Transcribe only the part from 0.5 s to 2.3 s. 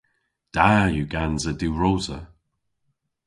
Da yw gansa diwrosa.